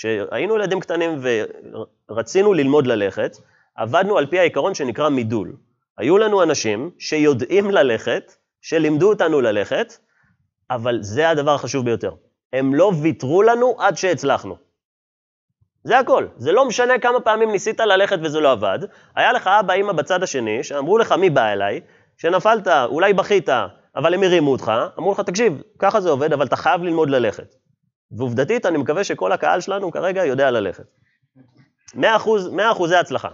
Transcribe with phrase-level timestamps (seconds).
[0.00, 1.20] כשהיינו ילדים קטנים
[2.08, 3.36] ורצינו ללמוד ללכת,
[3.74, 5.56] עבדנו על פי העיקרון שנקרא מידול.
[5.98, 9.92] היו לנו אנשים שיודעים ללכת, שלימדו אותנו ללכת,
[10.70, 12.12] אבל זה הדבר החשוב ביותר.
[12.52, 14.56] הם לא ויתרו לנו עד שהצלחנו.
[15.84, 16.26] זה הכל.
[16.36, 18.78] זה לא משנה כמה פעמים ניסית ללכת וזה לא עבד.
[19.16, 21.80] היה לך אבא, אמא בצד השני, שאמרו לך מי בא אליי,
[22.16, 23.48] שנפלת, אולי בכית,
[23.96, 27.59] אבל הם הרימו אותך, אמרו לך, תקשיב, ככה זה עובד, אבל אתה חייב ללמוד ללכת.
[28.12, 30.84] ועובדתית, אני מקווה שכל הקהל שלנו כרגע יודע ללכת.
[31.94, 31.98] 100%
[32.72, 33.28] אחוזי הצלחה.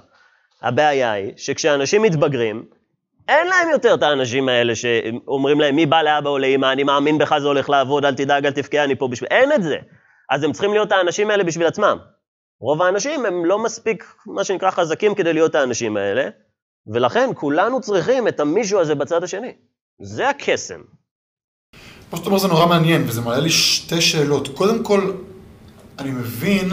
[0.63, 2.65] הבעיה היא שכשאנשים מתבגרים,
[3.29, 7.19] אין להם יותר את האנשים האלה שאומרים להם, מי בא לאבא או לאמא, אני מאמין
[7.19, 9.29] בך, זה הולך לעבוד, אל תדאג, אל תבכה, אני פה בשביל...
[9.31, 9.77] אין את זה.
[10.31, 11.99] אז הם צריכים להיות האנשים האלה בשביל עצמם.
[12.61, 16.29] רוב האנשים הם לא מספיק, מה שנקרא, חזקים כדי להיות האנשים האלה,
[16.87, 19.55] ולכן כולנו צריכים את המישהו הזה בצד השני.
[20.03, 20.81] זה הקסם.
[22.13, 24.49] מה שאתה אומר זה נורא מעניין, וזה מעלה לי שתי שאלות.
[24.49, 25.13] קודם כל,
[25.99, 26.73] אני מבין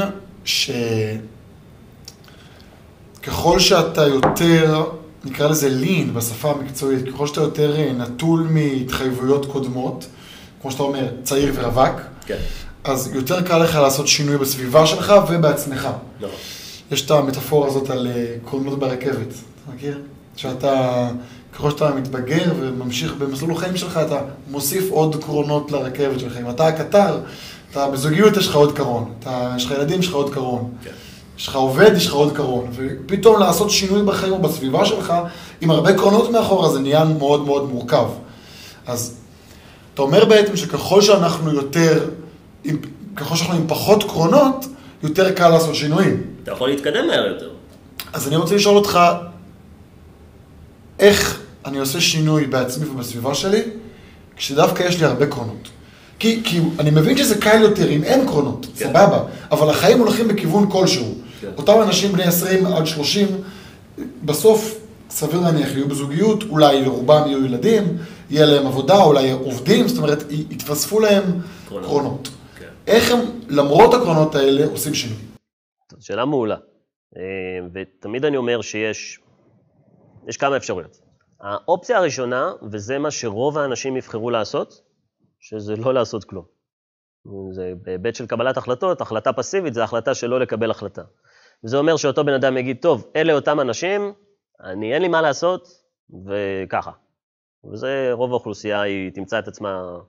[3.26, 4.84] שככל שאתה יותר,
[5.26, 10.06] נקרא לזה לין בשפה המקצועית, ככל שאתה יותר אה, נטול מהתחייבויות קודמות,
[10.62, 12.38] כמו שאתה אומר, צעיר ורווק, כן.
[12.84, 15.88] אז יותר קל לך לעשות שינוי בסביבה שלך ובעצמך.
[16.22, 16.28] לא.
[16.92, 20.02] יש את המטאפורה הזאת על אה, קרונות ברכבת, אתה מכיר?
[20.36, 21.08] שאתה,
[21.56, 26.38] ככל שאתה מתבגר וממשיך במסלול החיים שלך, אתה מוסיף עוד קרונות לרכבת שלך.
[26.38, 27.20] אם אתה הקטר,
[27.72, 30.72] אתה בזוגיות יש לך עוד קרון, אתה, יש לך ילדים, יש לך עוד קרון.
[30.84, 30.92] כן.
[31.38, 32.72] יש לך עובד, יש לך עוד קרון.
[32.76, 35.14] ופתאום לעשות שינוי בחיים או בסביבה שלך,
[35.62, 38.06] עם הרבה קרונות מאחורה, זה נהיה מאוד מאוד מורכב.
[38.88, 39.16] אז
[39.94, 42.10] אתה אומר בעצם שככל שאנחנו יותר,
[42.64, 42.78] עם,
[43.16, 44.66] ככל שאנחנו עם פחות קרונות,
[45.04, 46.22] יותר קל לעשות שינויים.
[46.44, 47.50] אתה יכול להתקדם מהר יותר.
[48.14, 49.00] אז אני רוצה לשאול אותך,
[51.00, 53.62] איך אני עושה שינוי בעצמי ובסביבה שלי,
[54.36, 55.70] כשדווקא יש לי הרבה קרונות.
[56.20, 58.86] כי, כי אני מבין שזה קל יותר אם אין קרונות, כן.
[58.86, 61.16] סבבה, אבל החיים הולכים בכיוון כלשהו.
[61.42, 61.48] כן.
[61.58, 63.28] אותם אנשים בני 20 עד 30,
[64.26, 67.98] בסוף סביר להניח יהיו בזוגיות, אולי לרובם יהיו ילדים,
[68.30, 71.24] יהיה להם עבודה, אולי עובדים, זאת אומרת, יתווספו להם
[71.68, 71.90] קרונות.
[71.90, 72.30] קרונות.
[72.60, 72.66] כן.
[72.88, 75.18] איך הם, למרות הקרונות האלה, עושים שינוי?
[76.00, 76.56] שאלה מעולה.
[77.18, 77.22] אה,
[77.74, 79.20] ותמיד אני אומר שיש
[80.28, 81.03] יש כמה אפשרויות.
[81.44, 84.82] האופציה הראשונה, וזה מה שרוב האנשים יבחרו לעשות,
[85.40, 86.46] שזה לא לעשות כלום.
[87.52, 91.02] זה בהיבט של קבלת החלטות, החלטה פסיבית זה החלטה שלא לקבל החלטה.
[91.64, 94.14] זה אומר שאותו בן אדם יגיד, טוב, אלה אותם אנשים,
[94.64, 95.68] אני אין לי מה לעשות,
[96.26, 96.92] וככה.
[97.72, 100.00] וזה רוב האוכלוסייה, היא תמצא את עצמה,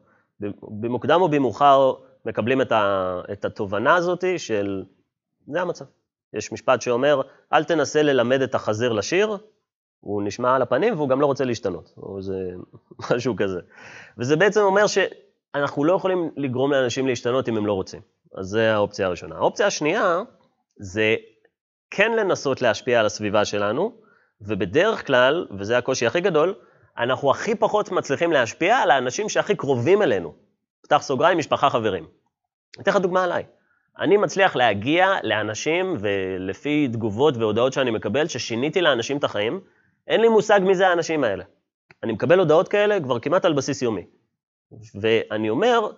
[0.62, 1.93] במוקדם או במאוחר,
[2.25, 4.84] מקבלים את, ה, את התובנה הזאת של,
[5.47, 5.84] זה המצב.
[6.33, 7.21] יש משפט שאומר,
[7.53, 9.37] אל תנסה ללמד את החזיר לשיר,
[10.05, 12.51] הוא נשמע על הפנים והוא גם לא רוצה להשתנות, או איזה
[13.11, 13.61] משהו כזה.
[14.19, 18.01] וזה בעצם אומר שאנחנו לא יכולים לגרום לאנשים להשתנות אם הם לא רוצים.
[18.39, 19.37] אז זה האופציה הראשונה.
[19.37, 20.23] האופציה השנייה
[20.77, 21.15] זה
[21.91, 23.93] כן לנסות להשפיע על הסביבה שלנו,
[24.41, 26.55] ובדרך כלל, וזה הקושי הכי גדול,
[26.99, 30.35] אנחנו הכי פחות מצליחים להשפיע על האנשים שהכי קרובים אלינו.
[30.83, 32.07] פתח סוגריים, משפחה, חברים.
[32.81, 33.45] אתן לך דוגמה עליי.
[33.99, 39.61] אני מצליח להגיע לאנשים, ולפי תגובות והודעות שאני מקבל, ששיניתי לאנשים את החיים,
[40.07, 41.45] אין לי מושג מי זה האנשים האלה.
[42.03, 44.07] אני מקבל הודעות כאלה כבר כמעט על בסיס יומי.
[45.01, 45.91] ואני אומר,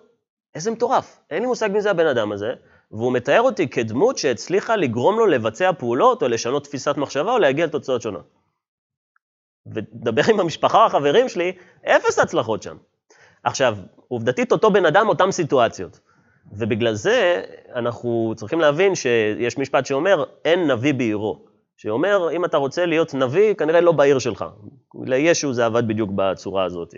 [0.55, 2.53] איזה מטורף, אין לי מושג מי זה הבן אדם הזה,
[2.91, 7.65] והוא מתאר אותי כדמות שהצליחה לגרום לו לבצע פעולות, או לשנות תפיסת מחשבה, או להגיע
[7.65, 8.29] לתוצאות שונות.
[9.65, 11.51] ודבר עם המשפחה או החברים שלי,
[11.85, 12.77] אפס הצלחות שם.
[13.43, 15.99] עכשיו, עובדתית אותו בן אדם, אותן סיטואציות.
[16.51, 17.43] ובגלל זה
[17.75, 21.46] אנחנו צריכים להבין שיש משפט שאומר, אין נביא בעירו.
[21.77, 24.45] שאומר, אם אתה רוצה להיות נביא, כנראה לא בעיר שלך.
[25.05, 26.93] לישו זה עבד בדיוק בצורה הזאת,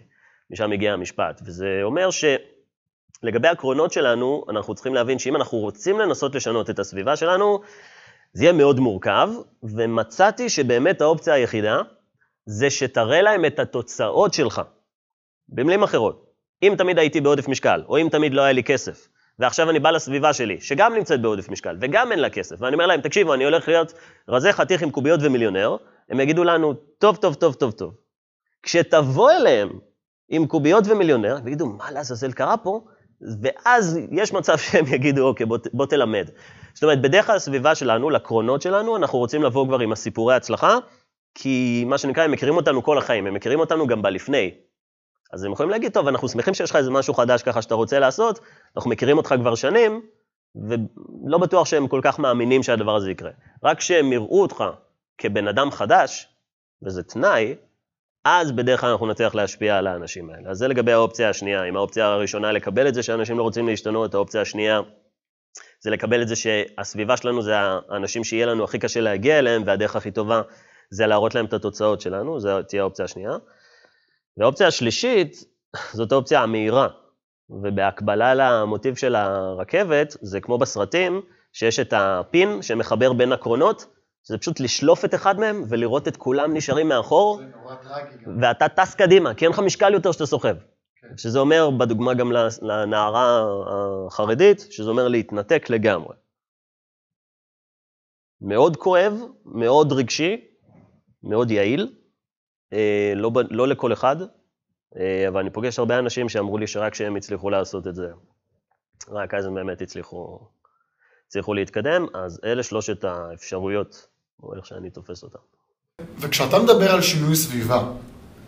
[0.51, 1.41] משם הגיע המשפט.
[1.45, 7.15] וזה אומר שלגבי הקרונות שלנו, אנחנו צריכים להבין שאם אנחנו רוצים לנסות לשנות את הסביבה
[7.15, 7.59] שלנו,
[8.33, 9.29] זה יהיה מאוד מורכב,
[9.63, 11.81] ומצאתי שבאמת האופציה היחידה
[12.45, 14.61] זה שתראה להם את התוצאות שלך.
[15.49, 16.25] במילים אחרות,
[16.63, 19.07] אם תמיד הייתי בעודף משקל, או אם תמיד לא היה לי כסף,
[19.39, 22.87] ועכשיו אני בא לסביבה שלי, שגם נמצאת בעודף משקל, וגם אין לה כסף, ואני אומר
[22.87, 23.93] להם, תקשיבו, אני הולך להיות
[24.29, 25.75] רזה חתיך עם קוביות ומיליונר,
[26.09, 27.93] הם יגידו לנו, טוב, טוב, טוב, טוב, טוב.
[28.63, 29.69] כשתבוא אליהם
[30.29, 32.81] עם קוביות ומיליונר, ויגידו, מה לעזאזל קרה פה?
[33.41, 36.29] ואז יש מצב שהם יגידו, אוקיי, בוא, בוא תלמד.
[36.73, 40.77] זאת אומרת, בדרך כלל הסביבה שלנו, לקרונות שלנו, אנחנו רוצים לבוא כבר עם הסיפורי הצלחה,
[41.35, 44.51] כי מה שנקרא, הם מכירים אותנו כל החיים, הם מכירים אותנו גם בלפני.
[45.33, 47.99] אז הם יכולים להגיד, טוב, אנחנו שמחים שיש לך איזה משהו חדש ככה שאתה רוצה
[47.99, 48.39] לעשות,
[48.77, 50.01] אנחנו מכירים אותך כבר שנים,
[50.55, 53.31] ולא בטוח שהם כל כך מאמינים שהדבר הזה יקרה.
[53.63, 54.63] רק כשהם יראו אותך
[55.17, 56.27] כבן אדם חדש,
[56.83, 57.55] וזה תנאי,
[58.25, 60.49] אז בדרך כלל אנחנו נצליח להשפיע על האנשים האלה.
[60.49, 61.63] אז זה לגבי האופציה השנייה.
[61.63, 64.81] אם האופציה הראשונה לקבל את זה שאנשים לא רוצים להשתנות, האופציה השנייה
[65.81, 69.95] זה לקבל את זה שהסביבה שלנו זה האנשים שיהיה לנו הכי קשה להגיע אליהם, והדרך
[69.95, 70.41] הכי טובה
[70.89, 73.31] זה להראות להם את התוצאות שלנו, זו תהיה האופציה השנייה.
[74.39, 75.35] והאופציה השלישית,
[75.93, 76.87] זאת האופציה המהירה.
[77.49, 81.21] ובהקבלה למוטיב של הרכבת, זה כמו בסרטים,
[81.53, 83.85] שיש את הפין שמחבר בין הקרונות,
[84.27, 87.37] שזה פשוט לשלוף את אחד מהם ולראות את כולם נשארים מאחור.
[87.37, 88.37] זה נורא טרגי גם.
[88.41, 90.55] ואתה טס קדימה, כי אין לך משקל יותר שאתה סוחב.
[91.01, 91.17] כן.
[91.17, 92.31] שזה אומר, בדוגמה גם
[92.61, 93.45] לנערה
[94.07, 96.15] החרדית, שזה אומר להתנתק לגמרי.
[98.41, 99.13] מאוד כואב,
[99.45, 100.41] מאוד רגשי,
[101.23, 101.98] מאוד יעיל,
[103.15, 104.15] לא, ב- לא לכל אחד,
[104.97, 108.07] אה, אבל אני פוגש הרבה אנשים שאמרו לי שרק כשהם הצליחו לעשות את זה,
[109.09, 110.39] רק אז הם באמת הצליחו,
[111.27, 114.07] הצליחו להתקדם, אז אלה שלושת האפשרויות,
[114.43, 115.39] או איך שאני תופס אותן.
[116.19, 117.83] וכשאתה מדבר על שינוי סביבה,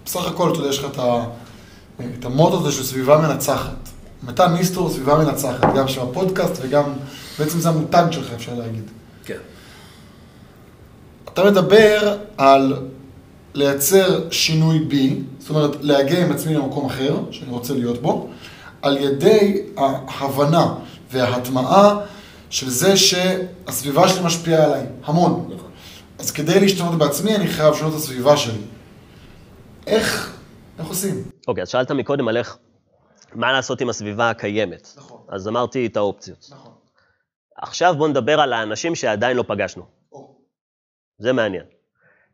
[0.05, 1.25] בסך הכל, אתה יודע, יש לך את, ה...
[2.19, 3.89] את המוטו הזה של סביבה מנצחת.
[4.23, 6.93] מתן ניסטור, סביבה מנצחת, גם של הפודקאסט וגם,
[7.39, 8.91] בעצם זה המותג שלך, אפשר להגיד.
[9.25, 9.39] כן.
[11.23, 12.73] אתה מדבר על
[13.53, 18.29] לייצר שינוי בי, זאת אומרת, להגיע עם עצמי למקום אחר, שאני רוצה להיות בו,
[18.81, 20.75] על ידי ההבנה
[21.09, 21.99] וההטמעה
[22.49, 25.49] של זה שהסביבה שלי משפיעה עליי, המון.
[25.55, 25.71] נכון.
[26.19, 28.61] אז כדי להשתנות בעצמי, אני חייב לשנות את הסביבה שלי.
[29.87, 30.37] איך,
[30.79, 31.23] איך עושים?
[31.47, 32.57] אוקיי, אז שאלת מקודם על איך,
[33.35, 34.93] מה לעשות עם הסביבה הקיימת.
[34.97, 35.21] נכון.
[35.29, 36.49] אז אמרתי את האופציות.
[36.51, 36.71] נכון.
[37.57, 39.83] עכשיו בואו נדבר על האנשים שעדיין לא פגשנו.
[41.19, 41.63] זה מעניין.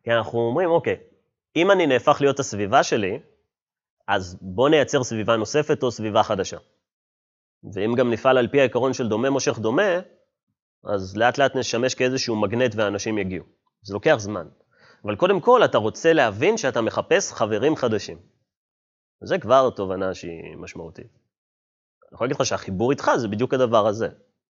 [0.03, 0.95] כי אנחנו אומרים, אוקיי,
[1.57, 3.19] אם אני נהפך להיות הסביבה שלי,
[4.07, 6.57] אז בואו נייצר סביבה נוספת או סביבה חדשה.
[7.74, 10.00] ואם גם נפעל על פי העיקרון של דומה מושך דומה,
[10.83, 13.45] אז לאט לאט נשמש כאיזשהו מגנט ואנשים יגיעו.
[13.81, 14.48] זה לוקח זמן.
[15.04, 18.18] אבל קודם כל, אתה רוצה להבין שאתה מחפש חברים חדשים.
[19.24, 21.06] זה כבר תובנה שהיא משמעותית.
[21.06, 24.07] אני יכול להגיד לך שהחיבור איתך זה בדיוק הדבר הזה.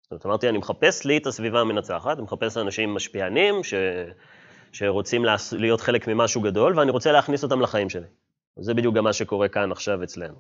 [0.02, 3.74] זאת אומרת, אמרתי, אני מחפש לי את הסביבה המנצחת, אני מחפש אנשים משפיענים ש...
[4.72, 5.24] שרוצים.
[5.52, 8.06] להיות חלק ממשהו גדול, ואני רוצה להכניס אותם לחיים שלי.
[8.60, 10.36] זה בדיוק גם מה שקורה כאן עכשיו אצלנו.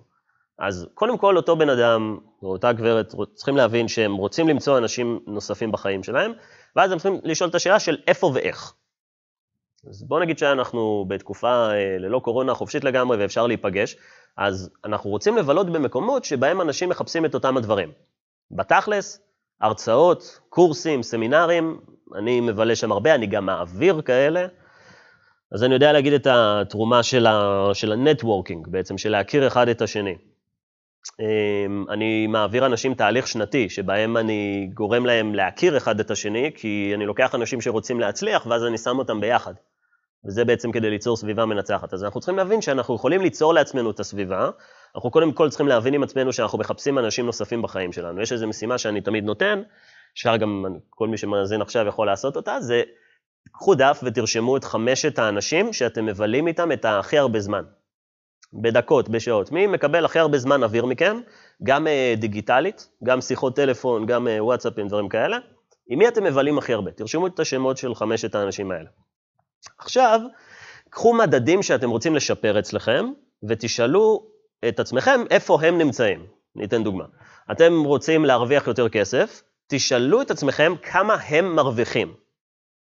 [0.58, 5.20] אז קודם כל, אותו בן אדם, או אותה גברת, צריכים להבין שהם רוצים למצוא אנשים
[5.26, 6.32] נוספים בחיים שלהם,
[6.76, 8.74] ואז הם צריכים לשאול את השאלה של איפה ואיך.
[9.88, 13.96] אז בואו נגיד שאנחנו בתקופה אה, ללא קורונה חופשית לגמרי ואפשר להיפגש,
[14.36, 17.92] אז אנחנו רוצים לבלות במקומות שבהם אנשים מחפשים את אותם הדברים.
[18.50, 19.20] בתכלס,
[19.60, 21.80] הרצאות, קורסים, סמינרים,
[22.18, 24.46] אני מבלה שם הרבה, אני גם מעביר כאלה.
[25.52, 29.68] אז אני יודע להגיד את התרומה של, ה, של ה networking, בעצם, של להכיר אחד
[29.68, 30.16] את השני.
[31.20, 36.92] אמ, אני מעביר אנשים תהליך שנתי, שבהם אני גורם להם להכיר אחד את השני, כי
[36.94, 39.54] אני לוקח אנשים שרוצים להצליח, ואז אני שם אותם ביחד.
[40.26, 41.94] וזה בעצם כדי ליצור סביבה מנצחת.
[41.94, 44.50] אז אנחנו צריכים להבין שאנחנו יכולים ליצור לעצמנו את הסביבה,
[44.94, 48.22] אנחנו קודם כל צריכים להבין עם עצמנו שאנחנו מחפשים אנשים נוספים בחיים שלנו.
[48.22, 49.62] יש איזו משימה שאני תמיד נותן,
[50.14, 52.82] אפשר גם, כל מי שמאזין עכשיו יכול לעשות אותה, זה
[53.52, 57.62] קחו דף ותרשמו את חמשת האנשים שאתם מבלים איתם את הכי הרבה זמן.
[58.54, 59.52] בדקות, בשעות.
[59.52, 61.20] מי מקבל הכי הרבה זמן אוויר מכם,
[61.62, 65.38] גם uh, דיגיטלית, גם שיחות טלפון, גם uh, וואטסאפים, דברים כאלה.
[65.88, 66.90] עם מי אתם מבלים הכי הרבה?
[66.90, 68.88] תרשמו את השמות של חמשת האנשים האלה.
[69.78, 70.20] עכשיו,
[70.90, 73.04] קחו מדדים שאתם רוצים לשפר אצלכם,
[73.48, 74.26] ותשאלו
[74.68, 76.26] את עצמכם איפה הם נמצאים.
[76.56, 77.04] ניתן דוגמה.
[77.52, 79.42] אתם רוצים להרוויח יותר כסף,
[79.74, 82.14] תשאלו את עצמכם כמה הם מרוויחים,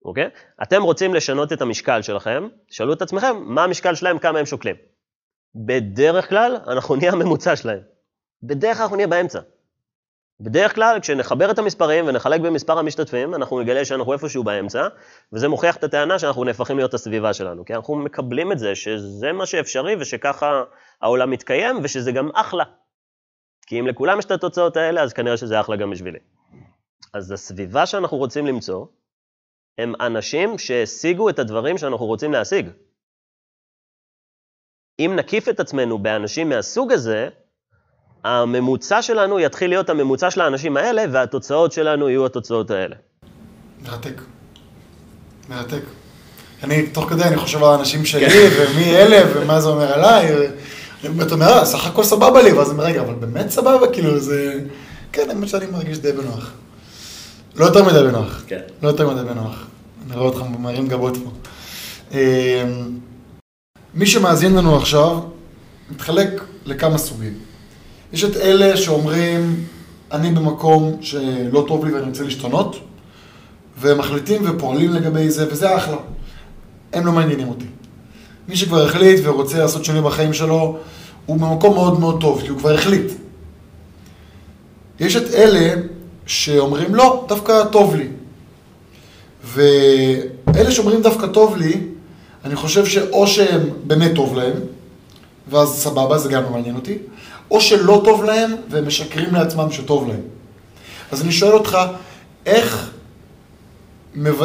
[0.04, 0.28] אוקיי?
[0.62, 4.76] אתם רוצים לשנות את המשקל שלכם, תשאלו את עצמכם מה המשקל שלהם, כמה הם שוקלים.
[5.54, 7.80] בדרך כלל אנחנו נהיה הממוצע שלהם.
[8.42, 9.40] בדרך כלל אנחנו נהיה באמצע.
[10.40, 14.88] בדרך כלל, כשנחבר את המספרים ונחלק במספר המשתתפים, אנחנו נגלה שאנחנו איפשהו באמצע,
[15.32, 19.32] וזה מוכיח את הטענה שאנחנו נהפכים להיות הסביבה שלנו, כי אנחנו מקבלים את זה שזה
[19.32, 20.62] מה שאפשרי ושככה
[21.02, 22.64] העולם מתקיים, ושזה גם אחלה.
[23.66, 26.18] כי אם לכולם יש את התוצאות האלה, אז כנראה שזה אחלה גם בשבילי.
[27.14, 28.86] אז הסביבה שאנחנו רוצים למצוא,
[29.78, 32.68] הם אנשים שהשיגו את הדברים שאנחנו רוצים להשיג.
[34.98, 37.28] אם נקיף את עצמנו באנשים מהסוג הזה,
[38.24, 42.96] הממוצע שלנו יתחיל להיות הממוצע של האנשים האלה, והתוצאות שלנו יהיו התוצאות האלה.
[43.82, 44.22] מרתק.
[45.48, 45.82] מרתק.
[46.62, 50.48] אני, תוך כדי, אני חושב על האנשים שלי, ומי אלה, ומה זה אומר עליי.
[51.02, 54.20] באמת אומר, אה, סך הכל סבבה לי, ואז אני אומר, רגע, אבל באמת סבבה, כאילו,
[54.20, 54.60] זה...
[55.12, 56.52] כן, האמת שאני מרגיש די בנוח.
[57.56, 58.44] לא יותר מדי בנוח.
[58.46, 58.60] כן.
[58.82, 59.66] לא יותר מדי בנוח.
[60.06, 61.30] אני רואה אותך מרים גבות פה.
[62.14, 62.64] אה,
[63.94, 65.20] מי שמאזין לנו עכשיו,
[65.90, 67.34] מתחלק לכמה סוגים.
[68.12, 69.64] יש את אלה שאומרים,
[70.12, 72.76] אני במקום שלא טוב לי ואני רוצה להשתנות,
[73.80, 75.96] ומחליטים ופועלים לגבי זה, וזה אחלה.
[76.92, 77.66] הם לא מעניינים אותי.
[78.48, 80.78] מי שכבר החליט ורוצה לעשות שינוי בחיים שלו,
[81.26, 83.12] הוא במקום מאוד מאוד טוב, כי הוא כבר החליט.
[85.00, 85.82] יש את אלה
[86.26, 88.08] שאומרים לא, דווקא טוב לי.
[89.44, 91.80] ואלה שאומרים דווקא טוב לי,
[92.44, 94.52] אני חושב שאו שהם באמת טוב להם,
[95.48, 96.98] ואז סבבה, זה גם לא מעניין אותי,
[97.50, 100.20] או שלא טוב להם והם משקרים לעצמם שטוב להם.
[101.12, 101.78] אז אני שואל אותך,
[102.46, 102.90] איך,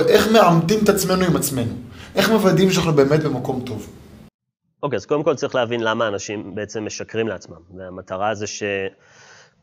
[0.08, 1.74] איך מעמתים את עצמנו עם עצמנו?
[2.16, 3.88] איך מוודאים שאנחנו באמת במקום טוב?
[4.84, 7.58] אוקיי, okay, אז קודם כל צריך להבין למה אנשים בעצם משקרים לעצמם.
[7.78, 8.64] והמטרה זה ש...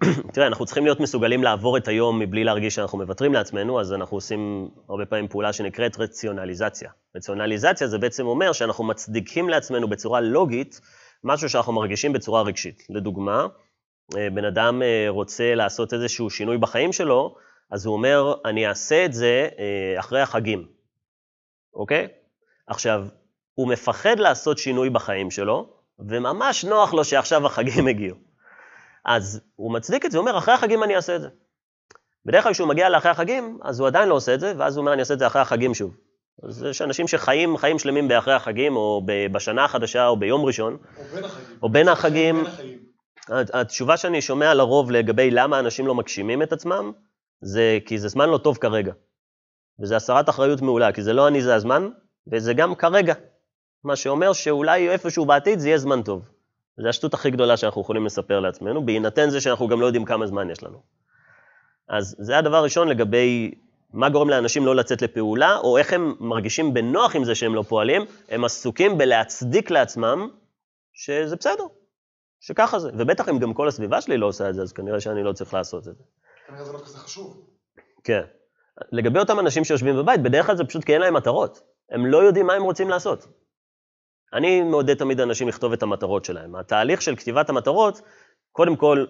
[0.32, 4.16] תראה, אנחנו צריכים להיות מסוגלים לעבור את היום מבלי להרגיש שאנחנו מוותרים לעצמנו, אז אנחנו
[4.16, 6.90] עושים הרבה פעמים פעולה שנקראת רציונליזציה.
[7.16, 10.80] רציונליזציה זה בעצם אומר שאנחנו מצדיקים לעצמנו בצורה לוגית
[11.24, 12.82] משהו שאנחנו מרגישים בצורה רגשית.
[12.90, 13.46] לדוגמה,
[14.16, 17.36] אה, בן אדם אה, רוצה לעשות איזשהו שינוי בחיים שלו,
[17.70, 20.66] אז הוא אומר, אני אעשה את זה אה, אחרי החגים,
[21.74, 22.08] אוקיי?
[22.66, 23.06] עכשיו,
[23.54, 28.27] הוא מפחד לעשות שינוי בחיים שלו, וממש נוח לו שעכשיו החגים הגיעו.
[29.04, 31.28] אז הוא מצדיק את זה, הוא אומר, אחרי החגים אני אעשה את זה.
[32.26, 34.80] בדרך כלל כשהוא מגיע לאחרי החגים, אז הוא עדיין לא עושה את זה, ואז הוא
[34.82, 35.96] אומר, אני אעשה את זה אחרי החגים שוב.
[36.42, 39.02] אז יש אנשים שחיים חיים שלמים באחרי החגים, או
[39.32, 40.76] בשנה החדשה, או ביום ראשון.
[40.82, 41.56] או בין החגים.
[41.62, 42.44] או בין החגים.
[43.30, 46.92] התשובה שאני שומע לרוב לגבי למה אנשים לא מגשימים את עצמם,
[47.40, 48.92] זה כי זה זמן לא טוב כרגע.
[49.80, 51.88] וזה הסרת אחריות מעולה, כי זה לא אני זה הזמן,
[52.32, 53.14] וזה גם כרגע.
[53.84, 56.22] מה שאומר שאולי איפשהו בעתיד זה יהיה זמן טוב.
[56.82, 60.26] זו השטות הכי גדולה שאנחנו יכולים לספר לעצמנו, בהינתן זה שאנחנו גם לא יודעים כמה
[60.26, 60.82] זמן יש לנו.
[61.88, 63.54] אז זה הדבר הראשון לגבי
[63.92, 67.62] מה גורם לאנשים לא לצאת לפעולה, או איך הם מרגישים בנוח עם זה שהם לא
[67.62, 70.28] פועלים, הם עסוקים בלהצדיק לעצמם
[70.92, 71.64] שזה בסדר,
[72.40, 72.90] שככה זה.
[72.98, 75.54] ובטח אם גם כל הסביבה שלי לא עושה את זה, אז כנראה שאני לא צריך
[75.54, 76.02] לעשות את זה.
[76.46, 77.46] כנראה זה לא כזה חשוב.
[78.04, 78.22] כן.
[78.92, 81.60] לגבי אותם אנשים שיושבים בבית, בדרך כלל זה פשוט כי אין להם מטרות.
[81.90, 83.26] הם לא יודעים מה הם רוצים לעשות.
[84.32, 86.56] אני מעודד תמיד אנשים לכתוב את המטרות שלהם.
[86.56, 88.00] התהליך של כתיבת המטרות,
[88.52, 89.06] קודם כל,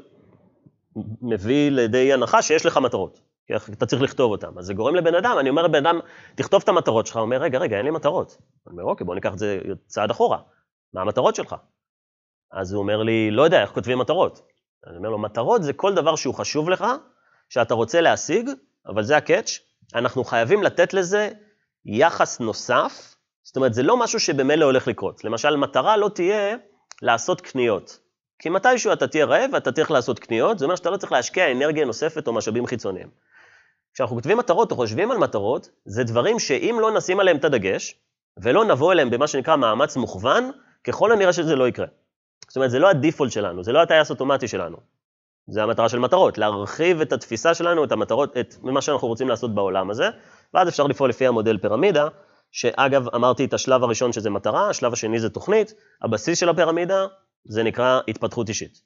[1.23, 3.21] מביא לידי הנחה שיש לך מטרות.
[3.47, 4.59] כי אתה צריך לכתוב אותם.
[4.59, 6.01] אז זה גורם לבן אדם, אני אומר לבן אדם,
[6.35, 8.37] תכתוב את המטרות שלך, הוא אומר, רגע, רגע, אין לי מטרות.
[8.67, 10.39] אני אומר, אוקיי, בוא ניקח את זה צעד אחורה.
[10.95, 11.57] מה המטרות שלך?
[12.53, 14.43] אז הוא אומר לי, לא יודע, איך כותבים מטרות?
[14.87, 16.85] אני אומר לו, מטרות זה כל דבר שהוא חשוב לך,
[17.49, 18.51] שאתה רוצה להשיג,
[18.87, 19.59] אבל זה הקאץ',
[19.95, 21.29] אנחנו חייבים לתת לזה
[21.85, 23.15] יחס נוסף,
[23.49, 25.25] זאת אומרת, זה לא משהו שבמילא הולך לקרות.
[25.25, 26.57] למשל, מטרה לא תהיה
[27.03, 27.99] לעשות קניות.
[28.39, 31.53] כי מתישהו אתה תהיה רעב ואתה צריך לעשות קניות, זה אומר שאתה לא צריך להשקיע
[31.53, 33.09] אנרגיה נוספת או משאבים חיצוניים.
[33.95, 37.95] כשאנחנו כותבים מטרות או חושבים על מטרות, זה דברים שאם לא נשים עליהם את הדגש,
[38.37, 40.51] ולא נבוא אליהם במה שנקרא מאמץ מוכוון,
[40.85, 41.87] ככל הנראה שזה לא יקרה.
[42.49, 44.77] זאת אומרת, זה לא הדיפולט שלנו, זה לא הטייס אוטומטי שלנו.
[45.47, 49.55] זה המטרה של מטרות, להרחיב את התפיסה שלנו, את המטרות, את מה שאנחנו רוצים לעשות
[49.55, 50.09] בעולם הזה,
[50.55, 52.09] ואז אפשר לפעול לפי המודל פירמידה,
[52.53, 57.07] שאגב, אמרתי את השלב הראשון שזה מטרה, השלב השני זה תוכנית, הבסיס של הפירמידה
[57.45, 58.81] זה נקרא התפתחות אישית.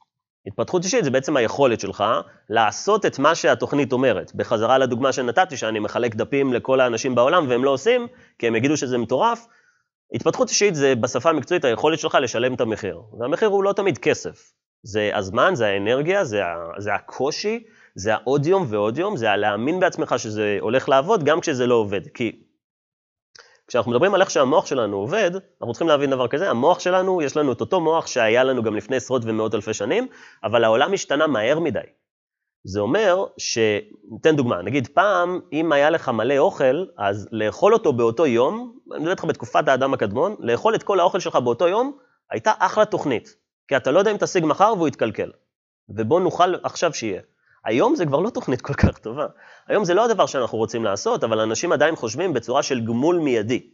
[0.47, 2.04] התפתחות אישית זה בעצם היכולת שלך
[2.50, 4.35] לעשות את מה שהתוכנית אומרת.
[4.35, 8.07] בחזרה לדוגמה שנתתי, שאני מחלק דפים לכל האנשים בעולם והם לא עושים,
[8.38, 9.47] כי הם יגידו שזה מטורף,
[10.14, 13.00] התפתחות אישית זה בשפה המקצועית היכולת שלך לשלם את המחיר.
[13.19, 14.52] והמחיר הוא לא תמיד כסף.
[14.83, 16.40] זה הזמן, זה האנרגיה, זה,
[16.78, 17.64] זה הקושי,
[17.95, 22.09] זה העוד יום ועוד יום, זה הלהאמין בעצמך שזה הולך לעבוד גם כשזה לא עובד.
[22.14, 22.41] כי
[23.73, 27.37] כשאנחנו מדברים על איך שהמוח שלנו עובד, אנחנו צריכים להבין דבר כזה, המוח שלנו, יש
[27.37, 30.07] לנו את אותו מוח שהיה לנו גם לפני עשרות ומאות אלפי שנים,
[30.45, 31.81] אבל העולם השתנה מהר מדי.
[32.64, 33.59] זה אומר ש...
[34.11, 38.99] ניתן דוגמה, נגיד פעם, אם היה לך מלא אוכל, אז לאכול אותו באותו יום, אני
[38.99, 41.97] מדבר איתך בתקופת האדם הקדמון, לאכול את כל האוכל שלך באותו יום,
[42.31, 43.37] הייתה אחלה תוכנית.
[43.69, 45.31] כי אתה לא יודע אם תשיג מחר והוא יתקלקל.
[45.88, 47.21] ובוא נוכל עכשיו שיהיה.
[47.64, 49.26] היום זה כבר לא תוכנית כל כך טובה.
[49.69, 53.71] היום זה לא הדבר שאנחנו רוצים לעשות, אבל אנשים עדיין חושבים בצורה של גמול מיידי.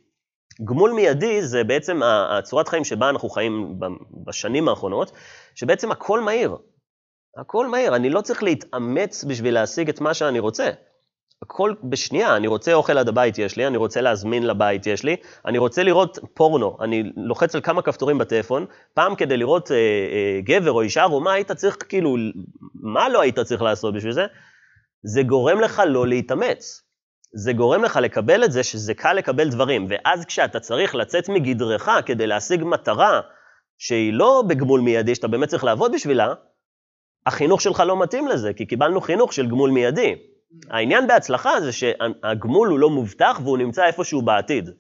[0.64, 3.80] גמול מיידי זה בעצם הצורת חיים שבה אנחנו חיים
[4.25, 5.12] בשנים האחרונות,
[5.54, 6.57] שבעצם הכל מהיר.
[7.37, 10.71] הכל מהיר, אני לא צריך להתאמץ בשביל להשיג את מה שאני רוצה.
[11.42, 15.16] הכל בשנייה, אני רוצה אוכל עד הבית יש לי, אני רוצה להזמין לבית יש לי,
[15.47, 20.40] אני רוצה לראות פורנו, אני לוחץ על כמה כפתורים בטלפון, פעם כדי לראות אה, אה,
[20.40, 22.16] גבר או אישה או מה היית צריך, כאילו,
[22.75, 24.26] מה לא היית צריך לעשות בשביל זה?
[25.02, 26.83] זה גורם לך לא להתאמץ.
[27.35, 31.88] זה גורם לך לקבל את זה שזה קל לקבל דברים, ואז כשאתה צריך לצאת מגדרך
[32.07, 33.21] כדי להשיג מטרה
[33.78, 36.35] שהיא לא בגמול מיידי, שאתה באמת צריך לעבוד בשבילה,
[37.26, 40.14] החינוך שלך לא מתאים לזה, כי קיבלנו חינוך של גמול מיידי.
[40.71, 44.71] העניין בהצלחה זה שהגמול הוא לא מובטח והוא נמצא איפשהו בעתיד.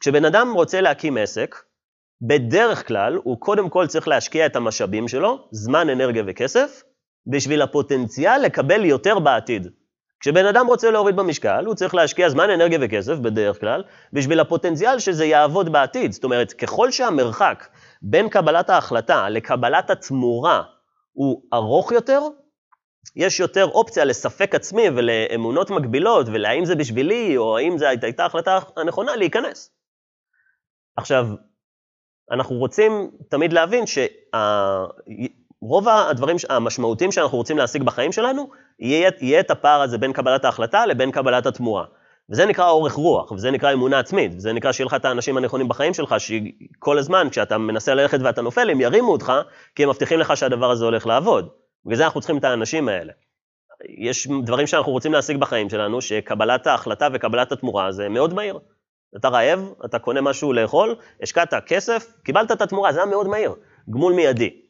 [0.00, 1.56] כשבן אדם רוצה להקים עסק,
[2.22, 6.82] בדרך כלל הוא קודם כל צריך להשקיע את המשאבים שלו, זמן, אנרגיה וכסף,
[7.26, 9.68] בשביל הפוטנציאל לקבל יותר בעתיד.
[10.20, 14.98] כשבן אדם רוצה להוריד במשקל, הוא צריך להשקיע זמן, אנרגיה וכסף, בדרך כלל, בשביל הפוטנציאל
[14.98, 16.12] שזה יעבוד בעתיד.
[16.12, 17.68] זאת אומרת, ככל שהמרחק
[18.02, 20.62] בין קבלת ההחלטה לקבלת התמורה
[21.12, 22.20] הוא ארוך יותר,
[23.16, 28.58] יש יותר אופציה לספק עצמי ולאמונות מגבילות, ולהאם זה בשבילי, או האם זו הייתה ההחלטה
[28.76, 29.70] הנכונה להיכנס.
[30.96, 31.26] עכשיו,
[32.30, 39.50] אנחנו רוצים תמיד להבין שרוב הדברים המשמעותיים שאנחנו רוצים להשיג בחיים שלנו, יהיה, יהיה את
[39.50, 41.84] הפער הזה בין קבלת ההחלטה לבין קבלת התמורה.
[42.30, 45.68] וזה נקרא אורך רוח, וזה נקרא אמונה עצמית, וזה נקרא שיהיה לך את האנשים הנכונים
[45.68, 49.32] בחיים שלך, שכל הזמן כשאתה מנסה ללכת ואתה נופל, הם ירימו אותך,
[49.74, 51.48] כי הם מבטיחים לך שהדבר הזה הולך לעבוד.
[51.86, 53.12] בגלל זה אנחנו צריכים את האנשים האלה.
[53.98, 58.58] יש דברים שאנחנו רוצים להשיג בחיים שלנו, שקבלת ההחלטה וקבלת התמורה זה מאוד מהיר.
[59.16, 63.54] אתה רעב, אתה קונה משהו לאכול, השקעת כסף, קיבלת את התמורה, זה היה מאוד מהיר,
[63.90, 64.60] גמול מיידי.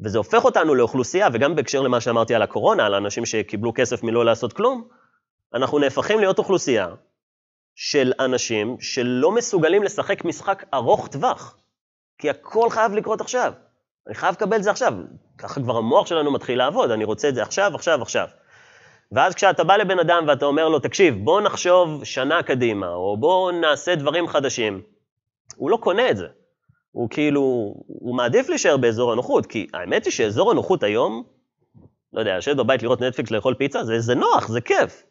[0.00, 4.24] וזה הופך אותנו לאוכלוסייה, וגם בהקשר למה שאמרתי על הקורונה, על אנשים שקיבלו כסף מלא
[4.24, 4.88] לעשות כלום,
[5.54, 6.88] אנחנו נהפכים להיות אוכלוסייה
[7.74, 11.58] של אנשים שלא מסוגלים לשחק משחק ארוך טווח,
[12.18, 13.52] כי הכל חייב לקרות עכשיו.
[14.08, 14.94] אני חייב לקבל את זה עכשיו.
[15.38, 18.26] ככה כבר המוח שלנו מתחיל לעבוד, אני רוצה את זה עכשיו, עכשיו, עכשיו.
[19.12, 23.52] ואז כשאתה בא לבן אדם ואתה אומר לו, תקשיב, בוא נחשוב שנה קדימה, או בוא
[23.52, 24.82] נעשה דברים חדשים,
[25.56, 26.26] הוא לא קונה את זה.
[26.92, 27.40] הוא כאילו,
[27.86, 31.22] הוא מעדיף להישאר באזור הנוחות, כי האמת היא שאזור הנוחות היום,
[32.12, 35.02] לא יודע, לשבת בבית לראות נטפליקס, לאכול פיצה, זה, זה נוח, זה כיף.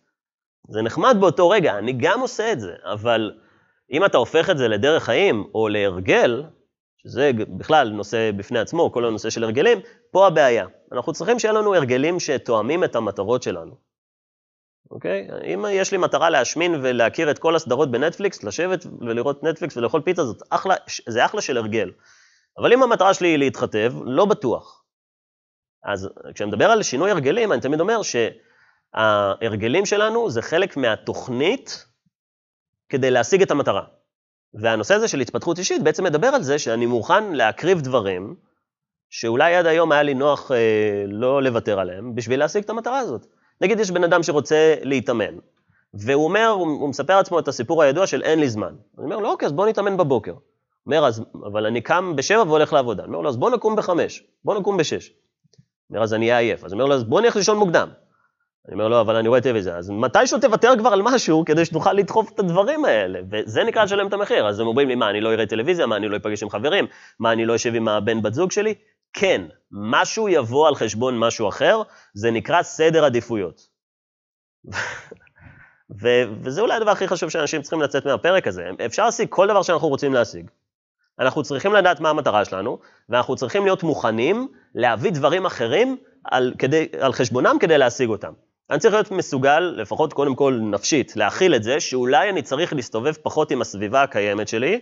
[0.69, 3.31] זה נחמד באותו רגע, אני גם עושה את זה, אבל
[3.91, 6.43] אם אתה הופך את זה לדרך חיים או להרגל,
[7.07, 9.79] שזה בכלל נושא בפני עצמו, כל הנושא של הרגלים,
[10.11, 10.65] פה הבעיה.
[10.91, 13.75] אנחנו צריכים שיהיה לנו הרגלים שתואמים את המטרות שלנו.
[14.91, 15.27] אוקיי?
[15.53, 20.25] אם יש לי מטרה להשמין ולהכיר את כל הסדרות בנטפליקס, לשבת ולראות נטפליקס ולאכול פיצה,
[20.25, 20.75] זאת אחלה,
[21.09, 21.91] זה אחלה של הרגל.
[22.57, 24.83] אבל אם המטרה שלי היא להתחתב, לא בטוח.
[25.83, 27.99] אז כשאני מדבר על שינוי הרגלים, אני תמיד אומר
[28.93, 31.85] שההרגלים שלנו זה חלק מהתוכנית
[32.89, 33.83] כדי להשיג את המטרה.
[34.53, 38.35] והנושא הזה של התפתחות אישית בעצם מדבר על זה שאני מוכן להקריב דברים
[39.09, 43.25] שאולי עד היום היה לי נוח אה, לא לוותר עליהם, בשביל להשיג את המטרה הזאת.
[43.61, 45.35] נגיד יש בן אדם שרוצה להתאמן,
[45.93, 48.75] והוא אומר, הוא, הוא מספר לעצמו את הסיפור הידוע של אין לי זמן.
[48.97, 50.31] אני אומר לו, אוקיי, אז בוא נתאמן בבוקר.
[50.31, 50.39] הוא
[50.85, 53.03] אומר, אז, אבל אני קם בשבע והולך לעבודה.
[53.03, 55.13] אני אומר לו, אז בוא נקום בחמש, בוא נקום בשש.
[55.89, 56.63] אומר, אז אני אהיה עייף.
[56.63, 57.89] אז אומר לו, אז בוא נלך לישון מוקדם.
[58.67, 59.77] אני אומר לו, אבל אני רואה טלוויזיה.
[59.77, 64.07] אז מתישהו תוותר כבר על משהו כדי שתוכל לדחוף את הדברים האלה, וזה נקרא לשלם
[64.07, 64.47] את המחיר.
[64.47, 65.85] אז הם אומרים לי, מה, אני לא אראה טלוויזיה?
[65.85, 66.85] מה, אני לא אפגש עם חברים?
[67.19, 68.73] מה, אני לא אשב עם הבן בת זוג שלי?
[69.13, 71.81] כן, משהו יבוא על חשבון משהו אחר,
[72.13, 73.61] זה נקרא סדר עדיפויות.
[76.01, 78.69] ו- וזה אולי הדבר הכי חשוב שאנשים צריכים לצאת מהפרק הזה.
[78.85, 80.49] אפשר להשיג כל דבר שאנחנו רוצים להשיג.
[81.19, 86.87] אנחנו צריכים לדעת מה המטרה שלנו, ואנחנו צריכים להיות מוכנים להביא דברים אחרים על, כדי,
[86.99, 88.33] על חשבונם כדי להשיג אותם.
[88.71, 93.13] אני צריך להיות מסוגל, לפחות קודם כל נפשית, להכיל את זה, שאולי אני צריך להסתובב
[93.13, 94.79] פחות עם הסביבה הקיימת שלי,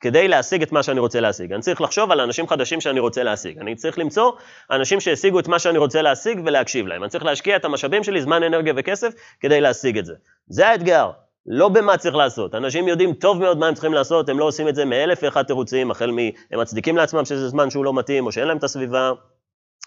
[0.00, 1.52] כדי להשיג את מה שאני רוצה להשיג.
[1.52, 3.58] אני צריך לחשוב על אנשים חדשים שאני רוצה להשיג.
[3.58, 4.32] אני צריך למצוא
[4.70, 7.02] אנשים שהשיגו את מה שאני רוצה להשיג ולהקשיב להם.
[7.02, 10.14] אני צריך להשקיע את המשאבים שלי, זמן, אנרגיה וכסף, כדי להשיג את זה.
[10.48, 11.10] זה האתגר,
[11.46, 12.54] לא במה צריך לעשות.
[12.54, 15.42] אנשים יודעים טוב מאוד מה הם צריכים לעשות, הם לא עושים את זה מאלף ואחד
[15.42, 16.18] תירוצים, החל מ...
[16.50, 19.12] הם מצדיקים לעצמם שזה זמן שהוא לא מתאים, או שאין להם את הסביבה,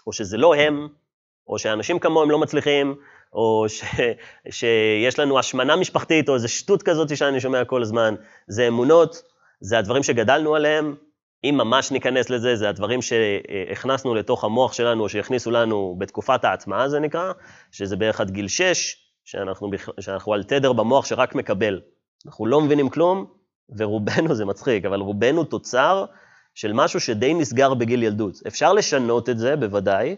[0.06, 0.88] או שזה לא הם,
[1.48, 2.94] או שאנשים כמוהם לא מצליחים,
[3.32, 3.84] או ש,
[4.50, 8.14] שיש לנו השמנה משפחתית, או איזו שטות כזאת שאני שומע כל הזמן.
[8.46, 9.22] זה אמונות,
[9.60, 10.94] זה הדברים שגדלנו עליהם,
[11.44, 16.88] אם ממש ניכנס לזה, זה הדברים שהכנסנו לתוך המוח שלנו, או שהכניסו לנו בתקופת ההטמעה,
[16.88, 17.32] זה נקרא,
[17.70, 21.80] שזה בערך עד גיל 6, שאנחנו, שאנחנו על תדר במוח שרק מקבל.
[22.26, 23.26] אנחנו לא מבינים כלום,
[23.76, 26.04] ורובנו, זה מצחיק, אבל רובנו תוצר
[26.54, 28.34] של משהו שדי נסגר בגיל ילדות.
[28.46, 30.16] אפשר לשנות את זה, בוודאי,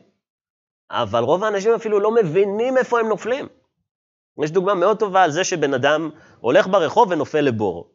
[1.02, 3.48] אבל רוב האנשים אפילו לא מבינים איפה הם נופלים.
[4.42, 7.90] יש דוגמה מאוד טובה על זה שבן אדם הולך ברחוב ונופל לבור.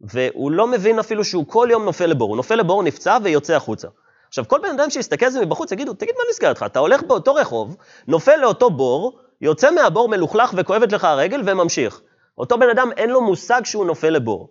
[0.00, 3.88] והוא לא מבין אפילו שהוא כל יום נופל לבור, הוא נופל לבור, נפצע ויוצא החוצה.
[4.28, 6.62] עכשיו, כל בן אדם שיסתכל על זה מבחוץ, יגידו, תגיד, מה נסגר איתך?
[6.66, 7.76] אתה הולך באותו רחוב,
[8.08, 12.00] נופל לאותו בור, יוצא מהבור מלוכלך וכואבת לך הרגל וממשיך.
[12.38, 14.48] אותו בן אדם אין לו מושג שהוא נופל לבור.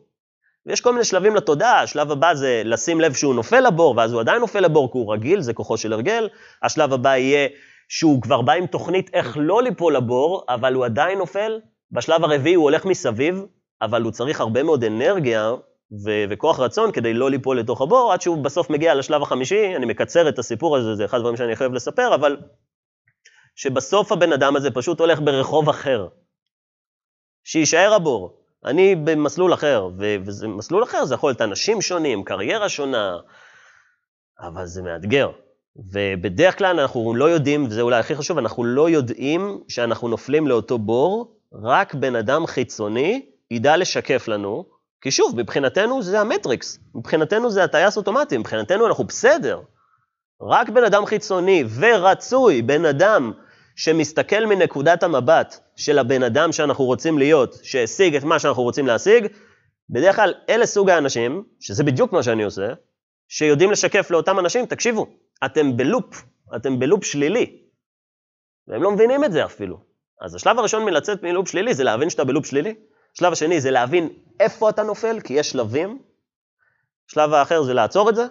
[0.65, 4.21] ויש כל מיני שלבים לתודעה, השלב הבא זה לשים לב שהוא נופל לבור, ואז הוא
[4.21, 6.29] עדיין נופל לבור כי הוא רגיל, זה כוחו של הרגל.
[6.63, 7.47] השלב הבא יהיה
[7.89, 11.59] שהוא כבר בא עם תוכנית איך לא ליפול לבור, אבל הוא עדיין נופל.
[11.91, 13.45] בשלב הרביעי הוא הולך מסביב,
[13.81, 15.51] אבל הוא צריך הרבה מאוד אנרגיה
[16.05, 19.85] ו- וכוח רצון כדי לא ליפול לתוך הבור, עד שהוא בסוף מגיע לשלב החמישי, אני
[19.85, 22.37] מקצר את הסיפור הזה, זה אחד הדברים שאני חייב לספר, אבל
[23.55, 26.07] שבסוף הבן אדם הזה פשוט הולך ברחוב אחר.
[27.43, 28.40] שיישאר הבור.
[28.65, 33.17] אני במסלול אחר, וזה מסלול אחר, זה יכול להיות אנשים שונים, קריירה שונה,
[34.39, 35.29] אבל זה מאתגר.
[35.75, 40.77] ובדרך כלל אנחנו לא יודעים, וזה אולי הכי חשוב, אנחנו לא יודעים שאנחנו נופלים לאותו
[40.77, 44.65] בור, רק בן אדם חיצוני ידע לשקף לנו,
[45.01, 49.61] כי שוב, מבחינתנו זה המטריקס, מבחינתנו זה הטייס אוטומטי, מבחינתנו אנחנו בסדר.
[50.41, 53.31] רק בן אדם חיצוני ורצוי, בן אדם
[53.75, 59.27] שמסתכל מנקודת המבט של הבן אדם שאנחנו רוצים להיות, שהשיג את מה שאנחנו רוצים להשיג,
[59.89, 62.73] בדרך כלל אלה סוג האנשים, שזה בדיוק מה שאני עושה,
[63.27, 65.07] שיודעים לשקף לאותם אנשים, תקשיבו,
[65.45, 66.23] אתם בלופ,
[66.55, 67.57] אתם בלופ שלילי.
[68.67, 69.79] והם לא מבינים את זה אפילו.
[70.21, 72.75] אז השלב הראשון מלצאת מלופ שלילי זה להבין שאתה בלופ שלילי.
[73.15, 75.99] השלב השני זה להבין איפה אתה נופל, כי יש שלבים.
[77.09, 78.25] השלב האחר זה לעצור את זה,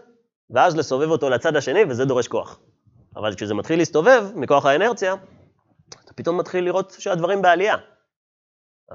[0.51, 2.61] ואז לסובב אותו לצד השני, וזה דורש כוח.
[3.17, 5.15] אבל כשזה מתחיל להסתובב, מכוח האנרציה,
[6.21, 7.77] פתאום מתחיל לראות שהדברים בעלייה.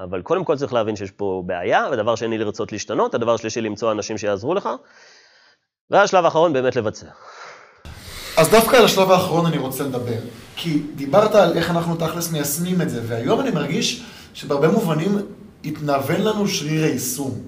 [0.04, 3.92] אבל קודם כל צריך להבין שיש פה בעיה, ודבר שני, לרצות להשתנות, הדבר שלישי, למצוא
[3.92, 4.70] אנשים שיעזרו לך,
[5.90, 7.06] והשלב האחרון, באמת לבצע.
[8.38, 10.20] אז דווקא על השלב האחרון אני רוצה לדבר.
[10.56, 15.18] כי דיברת על איך אנחנו תכלס מיישמים את זה, והיום אני מרגיש שבהרבה מובנים
[15.66, 17.42] התנוון לנו שריר היישום.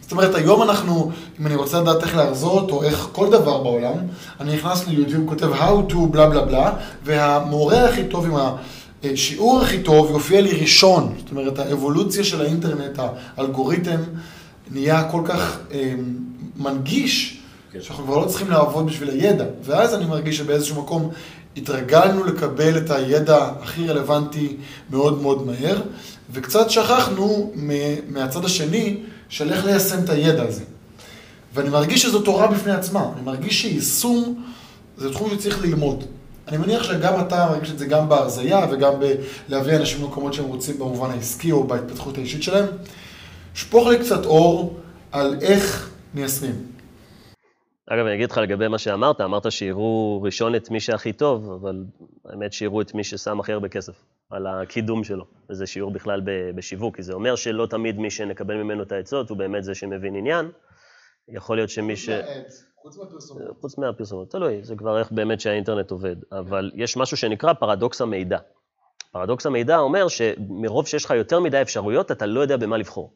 [0.00, 1.10] זאת אומרת, היום אנחנו,
[1.40, 3.94] אם אני רוצה לדעת איך להרזות, או איך כל דבר בעולם,
[4.40, 8.36] אני נכנס ליוטיוב, כותב How to בלה בלה בלה, והמורה הכי טוב עם
[9.04, 11.14] השיעור הכי טוב יופיע לי ראשון.
[11.18, 12.98] זאת אומרת, האבולוציה של האינטרנט,
[13.36, 14.00] האלגוריתם,
[14.70, 15.94] נהיה כל כך אה,
[16.56, 17.40] מנגיש,
[17.72, 17.78] כן.
[17.82, 19.44] שאנחנו כבר לא צריכים לעבוד בשביל הידע.
[19.62, 21.10] ואז אני מרגיש שבאיזשהו מקום
[21.56, 24.56] התרגלנו לקבל את הידע הכי רלוונטי
[24.90, 25.82] מאוד מאוד מהר,
[26.32, 27.52] וקצת שכחנו
[28.08, 28.96] מהצד השני
[29.28, 30.62] של איך ליישם את הידע הזה.
[31.54, 34.44] ואני מרגיש שזו תורה בפני עצמה, אני מרגיש שיישום
[34.96, 36.04] זה תחום שצריך ללמוד.
[36.48, 38.92] אני מניח שגם אתה מרגיש את זה גם בהרזייה וגם
[39.48, 42.66] בלהביא אנשים למקומות שהם רוצים במובן העסקי או בהתפתחות האישית שלהם.
[43.54, 44.80] שפוך לי קצת אור
[45.12, 46.54] על איך מיישמים.
[47.90, 51.84] אגב, אני אגיד לך לגבי מה שאמרת, אמרת שיראו ראשון את מי שהכי טוב, אבל
[52.24, 55.24] האמת שיראו את מי ששם הכי הרבה כסף על הקידום שלו.
[55.50, 56.20] וזה שיעור בכלל
[56.54, 60.16] בשיווק, כי זה אומר שלא תמיד מי שנקבל ממנו את העצות הוא באמת זה שמבין
[60.16, 60.50] עניין.
[61.28, 62.08] יכול להיות שמי ש...
[62.96, 63.42] מהפרסומות.
[63.60, 66.16] חוץ מהפרסומות, תלוי, זה כבר איך באמת שהאינטרנט עובד.
[66.32, 68.38] אבל יש משהו שנקרא פרדוקס המידע.
[69.12, 73.12] פרדוקס המידע אומר שמרוב שיש לך יותר מדי אפשרויות, אתה לא יודע במה לבחור.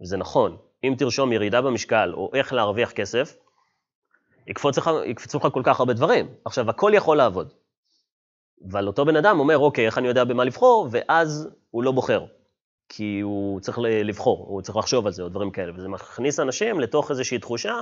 [0.00, 0.56] וזה נכון.
[0.84, 3.36] אם תרשום ירידה במשקל או איך להרוויח כסף,
[4.46, 6.28] יקפצו לך כל כך הרבה דברים.
[6.44, 7.52] עכשיו, הכל יכול לעבוד.
[8.70, 12.24] אבל אותו בן אדם אומר, אוקיי, איך אני יודע במה לבחור, ואז הוא לא בוחר.
[12.92, 15.72] כי הוא צריך לבחור, הוא צריך לחשוב על זה, או דברים כאלה.
[15.76, 17.74] וזה מכניס אנשים לתוך איזושהי תחושה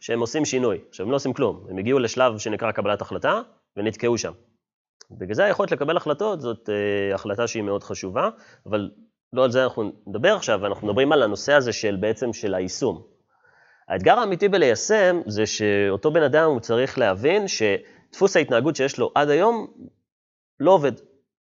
[0.00, 0.78] שהם עושים שינוי.
[0.88, 1.66] עכשיו, הם לא עושים כלום.
[1.70, 3.40] הם הגיעו לשלב שנקרא קבלת החלטה,
[3.76, 4.32] ונתקעו שם.
[5.10, 8.28] בגלל זה היכולת לקבל החלטות זאת אה, החלטה שהיא מאוד חשובה,
[8.66, 8.90] אבל
[9.32, 13.02] לא על זה אנחנו נדבר עכשיו, אנחנו מדברים על הנושא הזה של בעצם של היישום.
[13.88, 19.30] האתגר האמיתי בליישם זה שאותו בן אדם הוא צריך להבין שדפוס ההתנהגות שיש לו עד
[19.30, 19.66] היום
[20.60, 20.92] לא עובד.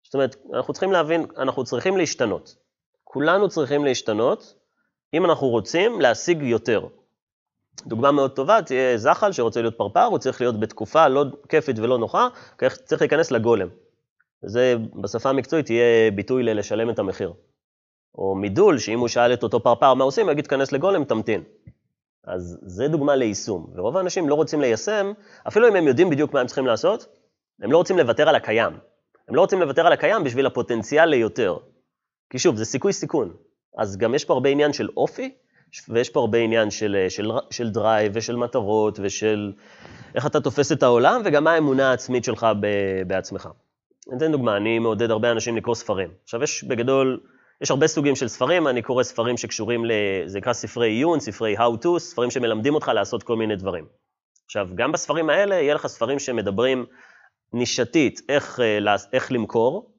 [0.03, 2.60] זאת אומרת, אנחנו צריכים להבין, אנחנו צריכים להשתנות.
[3.13, 4.55] כולנו צריכים להשתנות
[5.13, 6.87] אם אנחנו רוצים להשיג יותר.
[7.85, 11.97] דוגמה מאוד טובה תהיה זחל שרוצה להיות פרפר, הוא צריך להיות בתקופה לא כיפית ולא
[11.97, 12.27] נוחה,
[12.85, 13.67] צריך להיכנס לגולם.
[14.41, 17.33] זה בשפה המקצועית יהיה ביטוי ללשלם את המחיר.
[18.15, 21.43] או מידול, שאם הוא שאל את אותו פרפר מה עושים, הוא יגיד, כנס לגולם, תמתין.
[22.23, 25.11] אז זה דוגמה ליישום, ורוב האנשים לא רוצים ליישם,
[25.47, 27.05] אפילו אם הם יודעים בדיוק מה הם צריכים לעשות,
[27.61, 28.73] הם לא רוצים לוותר על הקיים.
[29.27, 31.57] הם לא רוצים לוותר על הקיים בשביל הפוטנציאל ליותר.
[32.31, 33.33] כי שוב, זה סיכוי סיכון.
[33.77, 35.33] אז גם יש פה הרבה עניין של אופי,
[35.89, 39.53] ויש פה הרבה עניין של, של, של drive ושל מטרות ושל
[40.15, 42.67] איך אתה תופס את העולם, וגם מה האמונה העצמית שלך ב,
[43.07, 43.49] בעצמך.
[44.09, 46.09] אני אתן דוגמה, אני מעודד הרבה אנשים לקרוא ספרים.
[46.23, 47.19] עכשיו, יש בגדול
[47.61, 49.91] יש הרבה סוגים של ספרים, אני קורא ספרים שקשורים ל...
[50.25, 53.85] זה נקרא ספרי עיון, ספרי How to, ספרים שמלמדים אותך לעשות כל מיני דברים.
[54.45, 56.85] עכשיו, גם בספרים האלה יהיה לך ספרים שמדברים
[57.53, 59.91] נישתית איך, אה, איך למכור,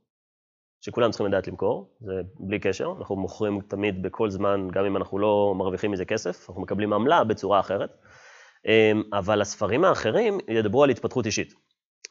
[0.84, 5.18] שכולם צריכים לדעת למכור, זה בלי קשר, אנחנו מוכרים תמיד בכל זמן, גם אם אנחנו
[5.18, 7.90] לא מרוויחים מזה כסף, אנחנו מקבלים עמלה בצורה אחרת.
[8.66, 11.54] אמ, אבל הספרים האחרים ידברו על התפתחות אישית.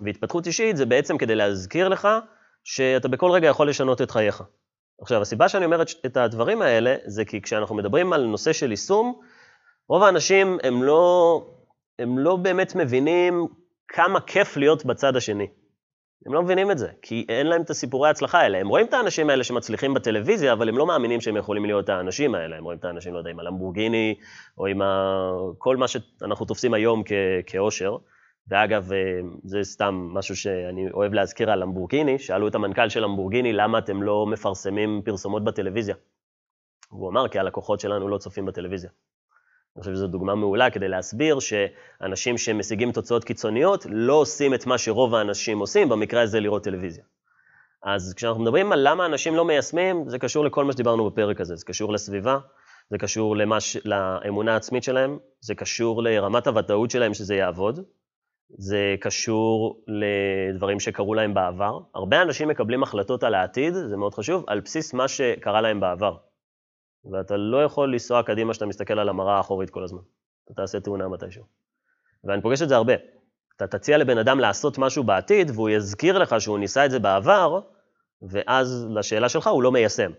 [0.01, 2.07] והתפתחות אישית זה בעצם כדי להזכיר לך
[2.63, 4.43] שאתה בכל רגע יכול לשנות את חייך.
[5.01, 9.19] עכשיו, הסיבה שאני אומר את הדברים האלה, זה כי כשאנחנו מדברים על נושא של יישום,
[9.89, 11.41] רוב האנשים הם לא,
[11.99, 13.47] הם לא באמת מבינים
[13.87, 15.47] כמה כיף להיות בצד השני.
[16.25, 18.57] הם לא מבינים את זה, כי אין להם את הסיפורי ההצלחה האלה.
[18.57, 22.35] הם רואים את האנשים האלה שמצליחים בטלוויזיה, אבל הם לא מאמינים שהם יכולים להיות האנשים
[22.35, 22.57] האלה.
[22.57, 24.15] הם רואים את האנשים, לא יודע, עם הלמבורגיני,
[24.57, 25.13] או עם ה...
[25.57, 27.11] כל מה שאנחנו תופסים היום כ...
[27.45, 27.97] כאושר.
[28.47, 28.97] ואגב, אה,
[29.43, 34.03] זה סתם משהו שאני אוהב להזכיר על למבורגיני, שאלו את המנכ"ל של למבורגיני, למה אתם
[34.03, 35.95] לא מפרסמים פרסומות בטלוויזיה?
[36.89, 38.89] הוא אמר, כי הלקוחות שלנו לא צופים בטלוויזיה.
[39.75, 44.77] אני חושב שזו דוגמה מעולה כדי להסביר שאנשים שמשיגים תוצאות קיצוניות לא עושים את מה
[44.77, 47.03] שרוב האנשים עושים, במקרה הזה לראות טלוויזיה.
[47.83, 51.55] אז כשאנחנו מדברים על למה אנשים לא מיישמים, זה קשור לכל מה שדיברנו בפרק הזה.
[51.55, 52.37] זה קשור לסביבה,
[52.89, 53.77] זה קשור למש...
[53.85, 57.79] לאמונה העצמית שלהם, זה קשור לרמת הוודאות שלהם שזה יעבוד,
[58.49, 61.79] זה קשור לדברים שקרו להם בעבר.
[61.95, 66.15] הרבה אנשים מקבלים החלטות על העתיד, זה מאוד חשוב, על בסיס מה שקרה להם בעבר.
[67.05, 70.01] ואתה לא יכול לנסוע קדימה כשאתה מסתכל על המראה האחורית כל הזמן.
[70.45, 71.43] אתה תעשה תאונה מתישהו.
[72.23, 72.93] ואני פוגש את זה הרבה.
[73.55, 77.59] אתה תציע לבן אדם לעשות משהו בעתיד, והוא יזכיר לך שהוא ניסה את זה בעבר,
[78.21, 80.11] ואז לשאלה שלך הוא לא מיישם.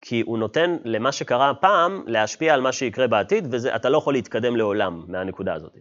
[0.00, 4.56] כי הוא נותן למה שקרה פעם להשפיע על מה שיקרה בעתיד, ואתה לא יכול להתקדם
[4.56, 5.72] לעולם מהנקודה הזאת.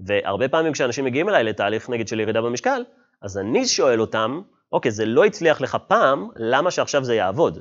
[0.00, 2.84] והרבה פעמים כשאנשים מגיעים אליי לתהליך נגיד של ירידה במשקל,
[3.22, 4.40] אז אני שואל אותם,
[4.72, 7.58] אוקיי, זה לא הצליח לך פעם, למה שעכשיו זה יעבוד?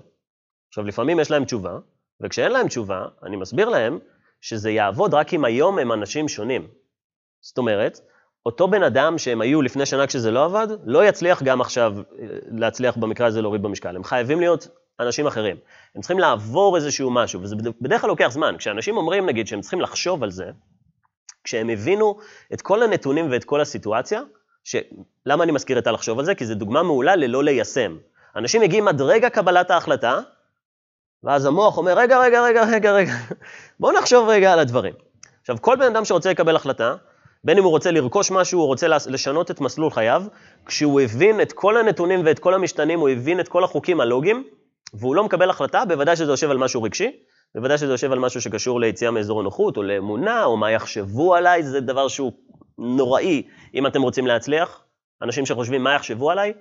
[0.70, 1.78] עכשיו, לפעמים יש להם תשובה,
[2.22, 4.00] וכשאין להם תשובה, אני מסביר להם
[4.42, 6.68] שזה יעבוד רק אם היום הם אנשים שונים.
[7.42, 8.00] זאת אומרת,
[8.46, 12.26] אותו בן אדם שהם היו לפני שנה כשזה לא עבד, לא יצליח גם עכשיו אה,
[12.52, 13.96] להצליח במקרה הזה להוריד במשקל.
[13.96, 14.68] הם חייבים להיות
[15.00, 15.58] אנשים אחרים.
[15.96, 18.56] הם צריכים לעבור איזשהו משהו, וזה בדרך כלל לוקח זמן.
[18.58, 20.46] כשאנשים אומרים, נגיד, שהם צריכים לחשוב על זה,
[21.44, 22.18] כשהם הבינו
[22.54, 24.22] את כל הנתונים ואת כל הסיטואציה,
[24.64, 24.76] ש...
[25.26, 26.36] למה אני מזכיר את הלחשוב על זה?
[26.36, 27.98] כי זו דוגמה מעולה ללא ליישם.
[28.36, 30.20] אנשים מגיעים עד רגע קבלת ההחלטה,
[31.24, 33.14] ואז המוח אומר, רגע, רגע, רגע, רגע, רגע,
[33.80, 34.94] בואו נחשוב רגע על הדברים.
[35.42, 36.96] עכשיו, כל בן אדם שרוצה לקבל החלטה,
[37.44, 40.24] בין אם הוא רוצה לרכוש משהו, הוא רוצה לשנות את מסלול חייו,
[40.66, 44.44] כשהוא הבין את כל הנתונים ואת כל המשתנים, הוא הבין את כל החוקים הלוגיים,
[44.94, 47.12] והוא לא מקבל החלטה, בוודאי שזה יושב על משהו רגשי,
[47.56, 51.64] בוודאי שזה יושב על משהו שקשור ליציאה מאזור הנוחות, או לאמונה, או מה יחשבו עליי,
[51.64, 52.32] זה דבר שהוא
[52.78, 54.82] נוראי אם אתם רוצים להצליח.
[55.22, 56.54] אנשים שחושבים מה יחשבו עליי,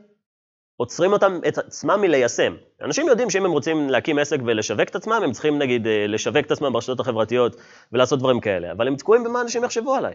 [0.80, 2.54] עוצרים אותם, את עצמם מליישם.
[2.82, 6.46] אנשים יודעים שאם הם רוצים להקים עסק ולשווק את עצמם, הם צריכים נגיד אה, לשווק
[6.46, 7.56] את עצמם ברשתות החברתיות
[7.92, 10.14] ולעשות דברים כאלה, אבל הם תקועים במה אנשים יחשבו עליי.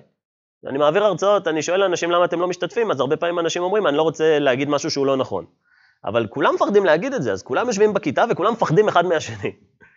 [0.67, 3.87] אני מעביר הרצאות, אני שואל אנשים למה אתם לא משתתפים, אז הרבה פעמים אנשים אומרים,
[3.87, 5.45] אני לא רוצה להגיד משהו שהוא לא נכון.
[6.05, 9.51] אבל כולם מפחדים להגיד את זה, אז כולם יושבים בכיתה וכולם מפחדים אחד מהשני.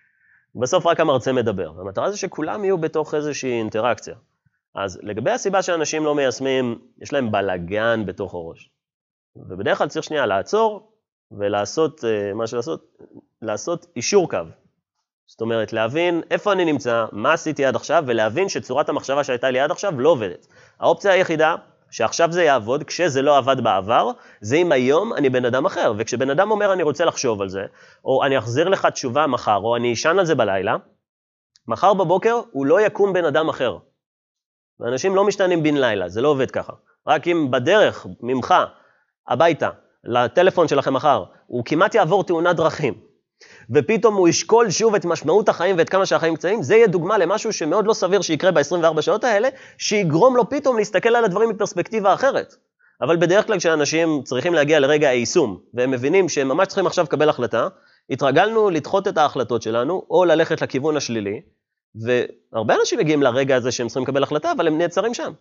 [0.60, 1.70] בסוף רק המרצה מדבר.
[1.80, 4.14] המטרה זה שכולם יהיו בתוך איזושהי אינטראקציה.
[4.74, 8.70] אז לגבי הסיבה שאנשים לא מיישמים, יש להם בלגן בתוך הראש.
[9.48, 10.92] ובדרך כלל צריך שנייה לעצור
[11.32, 12.98] ולעשות, אה, מה שלעשות,
[13.42, 14.38] לעשות אישור קו.
[15.26, 19.60] זאת אומרת, להבין איפה אני נמצא, מה עשיתי עד עכשיו, ולהבין שצורת המחשבה שהייתה לי
[19.60, 20.46] עד עכשיו לא עובדת.
[20.80, 21.54] האופציה היחידה
[21.90, 25.92] שעכשיו זה יעבוד, כשזה לא עבד בעבר, זה אם היום אני בן אדם אחר.
[25.98, 27.64] וכשבן אדם אומר אני רוצה לחשוב על זה,
[28.04, 30.76] או אני אחזיר לך תשובה מחר, או אני אשן על זה בלילה,
[31.68, 33.78] מחר בבוקר הוא לא יקום בן אדם אחר.
[34.80, 36.72] ואנשים לא משתנים בן לילה, זה לא עובד ככה.
[37.06, 38.54] רק אם בדרך ממך
[39.28, 39.68] הביתה,
[40.04, 42.94] לטלפון שלכם מחר, הוא כמעט יעבור תאונת דרכים,
[43.74, 47.52] ופתאום הוא ישקול שוב את משמעות החיים ואת כמה שהחיים קצרים, זה יהיה דוגמה למשהו
[47.52, 52.54] שמאוד לא סביר שיקרה ב-24 שעות האלה, שיגרום לו פתאום להסתכל על הדברים מפרספקטיבה אחרת.
[53.00, 57.28] אבל בדרך כלל כשאנשים צריכים להגיע לרגע היישום, והם מבינים שהם ממש צריכים עכשיו לקבל
[57.28, 57.68] החלטה,
[58.10, 61.40] התרגלנו לדחות את ההחלטות שלנו, או ללכת לכיוון השלילי,
[61.94, 65.32] והרבה אנשים מגיעים לרגע הזה שהם צריכים לקבל החלטה, אבל הם נעצרים שם.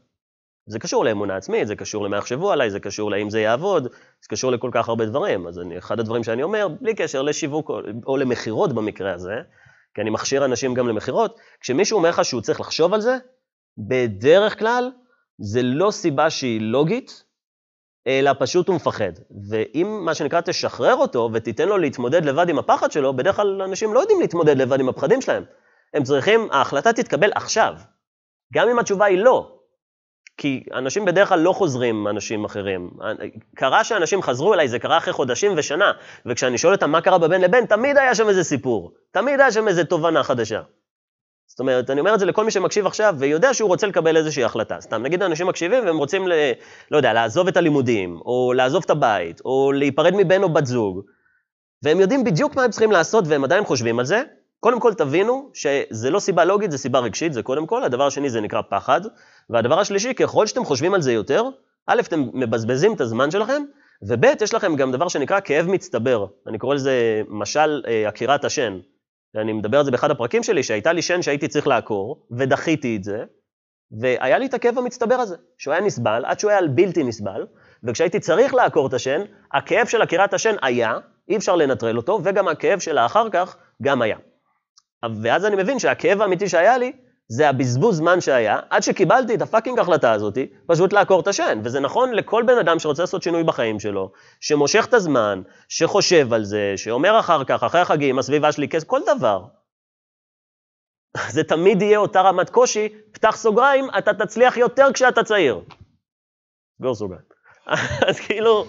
[0.68, 3.84] זה קשור לאמונה עצמית, זה קשור למה יחשבו עליי, זה קשור לאם זה יעבוד,
[4.22, 5.48] זה קשור לכל כך הרבה דברים.
[5.48, 9.36] אז אני, אחד הדברים שאני אומר, בלי קשר לשיווק או, או למכירות במקרה הזה,
[9.94, 13.18] כי אני מכשיר אנשים גם למכירות, כשמישהו אומר לך שהוא צריך לחשוב על זה,
[13.78, 14.92] בדרך כלל
[15.38, 17.24] זה לא סיבה שהיא לוגית,
[18.08, 19.12] אלא פשוט הוא מפחד.
[19.50, 23.94] ואם, מה שנקרא, תשחרר אותו ותיתן לו להתמודד לבד עם הפחד שלו, בדרך כלל אנשים
[23.94, 25.44] לא יודעים להתמודד לבד עם הפחדים שלהם.
[25.94, 27.74] הם צריכים, ההחלטה תתקבל עכשיו.
[28.54, 29.55] גם אם התשובה היא לא,
[30.38, 32.90] כי אנשים בדרך כלל לא חוזרים אנשים אחרים.
[33.56, 35.92] קרה שאנשים חזרו אליי, זה קרה אחרי חודשים ושנה,
[36.26, 39.68] וכשאני שואל אותם מה קרה בבין לבין, תמיד היה שם איזה סיפור, תמיד היה שם
[39.68, 40.62] איזה תובנה חדשה.
[41.48, 44.44] זאת אומרת, אני אומר את זה לכל מי שמקשיב עכשיו ויודע שהוא רוצה לקבל איזושהי
[44.44, 44.82] החלטה.
[44.82, 46.32] סתם, נגיד אנשים מקשיבים והם רוצים, ל,
[46.92, 51.02] לא יודע, לעזוב את הלימודים, או לעזוב את הבית, או להיפרד מבן או בת זוג,
[51.84, 54.24] והם יודעים בדיוק מה הם צריכים לעשות והם עדיין חושבים על זה,
[54.66, 57.84] קודם כל תבינו שזה לא סיבה לוגית, זה סיבה רגשית, זה קודם כל.
[57.84, 59.02] הדבר השני זה נקרא פחד.
[59.50, 61.44] והדבר השלישי, ככל שאתם חושבים על זה יותר,
[61.88, 63.64] א', אתם מבזבזים את הזמן שלכם,
[64.02, 66.26] וב', יש לכם גם דבר שנקרא כאב מצטבר.
[66.48, 68.80] אני קורא לזה משל אה, עקירת השן.
[69.36, 73.04] אני מדבר על זה באחד הפרקים שלי, שהייתה לי שן שהייתי צריך לעקור, ודחיתי את
[73.04, 73.24] זה,
[74.00, 77.46] והיה לי את הכאב המצטבר הזה, שהוא היה נסבל, עד שהוא היה בלתי נסבל,
[77.84, 79.22] וכשהייתי צריך לעקור את השן,
[79.54, 80.98] הכאב של עקירת השן היה,
[81.30, 84.18] אי אפשר לנטרל אותו, וגם הכאב שלה אחר כך גם היה.
[85.22, 86.92] ואז אני מבין שהכאב האמיתי שהיה לי,
[87.28, 90.38] זה הבזבוז זמן שהיה, עד שקיבלתי את הפאקינג החלטה הזאת,
[90.68, 91.60] פשוט לעקור את השן.
[91.64, 96.44] וזה נכון לכל בן אדם שרוצה לעשות שינוי בחיים שלו, שמושך את הזמן, שחושב על
[96.44, 99.44] זה, שאומר אחר כך, אחרי החגים, הסביבה שלי כל דבר.
[101.36, 105.62] זה תמיד יהיה אותה רמת קושי, פתח סוגריים, אתה תצליח יותר כשאתה צעיר.
[106.80, 107.26] סגור סוגריים.
[108.08, 108.66] אז כאילו,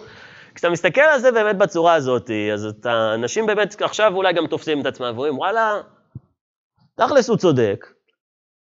[0.55, 4.81] כשאתה מסתכל על זה באמת בצורה הזאת, אז אתה, אנשים באמת עכשיו אולי גם תופסים
[4.81, 5.81] את עצמם ואומרים, וואלה,
[6.97, 7.87] תכלס הוא צודק,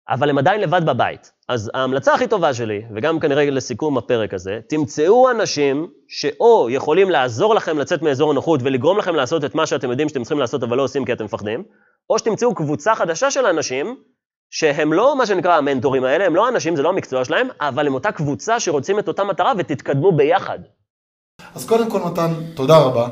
[0.10, 1.32] אבל הם עדיין לבד בבית.
[1.48, 7.56] אז ההמלצה הכי טובה שלי, וגם כנראה לסיכום הפרק הזה, תמצאו אנשים שאו יכולים לעזור
[7.56, 10.78] לכם לצאת מאזור הנוחות ולגרום לכם לעשות את מה שאתם יודעים שאתם צריכים לעשות אבל
[10.78, 11.64] לא עושים כי אתם מפחדים,
[12.10, 13.96] או שתמצאו קבוצה חדשה של אנשים
[14.50, 17.94] שהם לא מה שנקרא המנטורים האלה, הם לא אנשים, זה לא המקצוע שלהם, אבל הם
[17.94, 20.60] אותה קבוצה שרוצים את אותה מטרה ותתקדמו ביחד.
[21.56, 23.08] אז קודם כל, מתן, תודה רבה.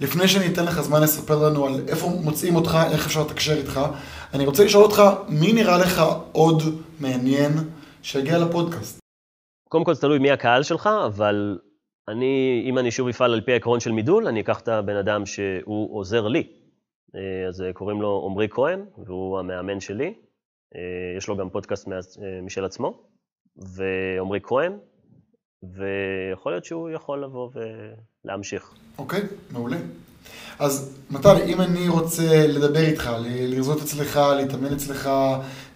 [0.00, 3.80] לפני שאני אתן לך זמן לספר לנו על איפה מוצאים אותך, איך אפשר לתקשר איתך,
[4.34, 6.02] אני רוצה לשאול אותך, מי נראה לך
[6.32, 6.62] עוד
[7.00, 7.52] מעניין
[8.02, 8.98] שיגיע לפודקאסט?
[9.68, 11.58] קודם כל זה תלוי מי הקהל שלך, אבל
[12.08, 15.26] אני, אם אני שוב אפעל על פי העקרון של מידול, אני אקח את הבן אדם
[15.26, 16.48] שהוא עוזר לי.
[17.16, 20.14] אה, אז קוראים לו עמרי כהן, והוא המאמן שלי.
[20.74, 23.08] אה, יש לו גם פודקאסט אה, משל עצמו,
[23.56, 24.78] ועמרי כהן,
[25.62, 27.50] ויכול להיות שהוא יכול לבוא
[28.24, 28.70] ולהמשיך.
[28.98, 29.76] אוקיי, מעולה.
[30.58, 35.10] אז מתן, אם אני רוצה לדבר איתך, לרזות אצלך, להתאמן אצלך,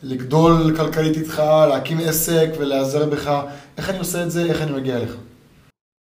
[0.02, 3.44] לגדול כלכלית איתך, להקים עסק ולהיעזר בך,
[3.78, 5.16] איך אני עושה את זה, איך אני מגיע אליך?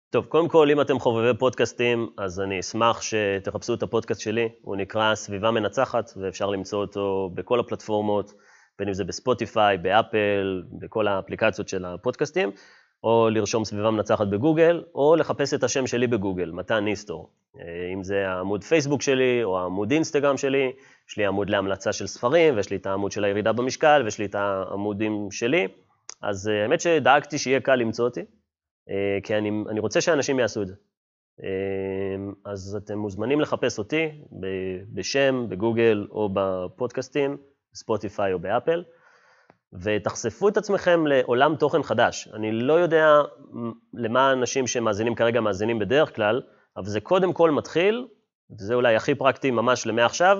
[0.10, 4.50] טוב, קודם כל, אם אתם חובבי פודקאסטים, אז אני אשמח שתחפשו את הפודקאסט שלי.
[4.62, 8.34] הוא נקרא סביבה מנצחת, ואפשר למצוא אותו בכל הפלטפורמות,
[8.80, 12.52] בין אם זה בספוטיפיי, באפל, בכל האפליקציות של הפודקאסטים.
[13.04, 17.30] או לרשום סביבה מנצחת בגוגל, או לחפש את השם שלי בגוגל, מתן ניסטור.
[17.60, 20.72] אה, אם זה העמוד פייסבוק שלי, או העמוד אינסטגרם שלי,
[21.10, 24.26] יש לי עמוד להמלצה של ספרים, ויש לי את העמוד של הירידה במשקל, ויש לי
[24.26, 25.68] את העמודים שלי.
[26.22, 28.22] אז אה, האמת שדאגתי שיהיה קל למצוא אותי,
[28.90, 30.74] אה, כי אני, אני רוצה שאנשים יעשו את זה.
[32.46, 34.10] אז אתם מוזמנים לחפש אותי
[34.94, 37.38] בשם, בגוגל או בפודקאסטים,
[37.74, 38.84] בספוטיפיי או באפל.
[39.74, 42.28] ותחשפו את עצמכם לעולם תוכן חדש.
[42.34, 43.22] אני לא יודע
[43.94, 46.42] למה אנשים שמאזינים כרגע מאזינים בדרך כלל,
[46.78, 48.08] אבל זה קודם כל מתחיל,
[48.60, 50.38] וזה אולי הכי פרקטי ממש למעכשיו,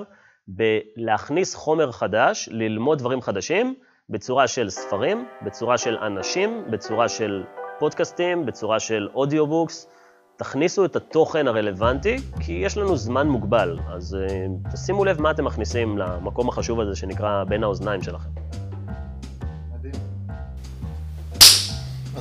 [0.48, 3.74] בלהכניס חומר חדש, ללמוד דברים חדשים,
[4.10, 7.44] בצורה של ספרים, בצורה של אנשים, בצורה של
[7.78, 9.88] פודקאסטים, בצורה של audiobooks.
[10.36, 15.44] תכניסו את התוכן הרלוונטי, כי יש לנו זמן מוגבל, אז uh, תשימו לב מה אתם
[15.44, 18.28] מכניסים למקום החשוב הזה שנקרא בין האוזניים שלכם.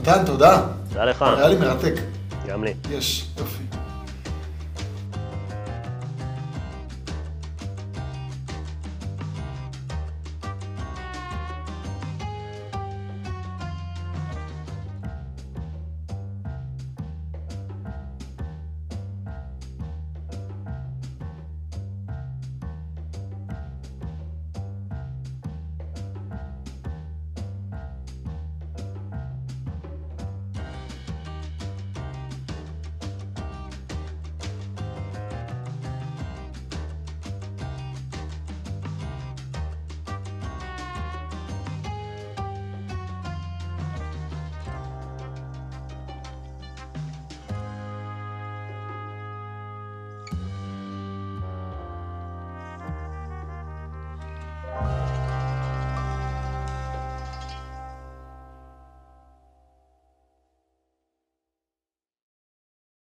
[0.01, 0.61] מתן, תודה.
[0.89, 1.21] תודה לך.
[1.21, 1.93] היה לי מרתק.
[2.47, 2.73] גם לי.
[2.91, 3.63] יש, יופי.